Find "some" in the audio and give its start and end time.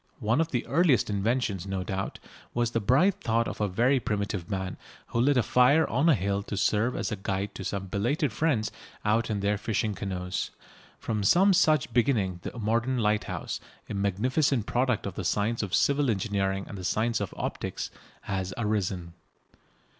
7.63-7.85, 11.23-11.53